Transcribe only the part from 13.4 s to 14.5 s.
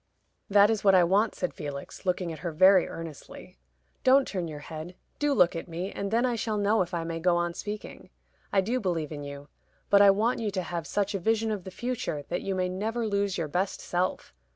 best self.